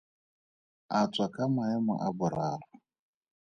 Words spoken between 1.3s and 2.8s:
ka maemo a boraro.